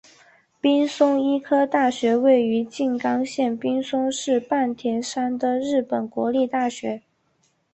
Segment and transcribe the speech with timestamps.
[0.59, 7.03] 滨松医科大学位于静冈县滨松市半田山的日本国立大学。